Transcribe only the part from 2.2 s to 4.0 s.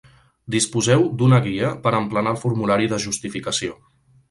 el formulari de justificació.